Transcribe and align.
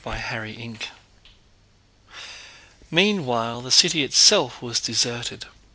CHAPTER 0.03 0.51
XXII 0.51 0.79
Meanwhile, 2.89 3.61
the 3.61 3.69
city 3.69 4.03
itself 4.03 4.59
was 4.59 4.79
deserted. 4.79 5.45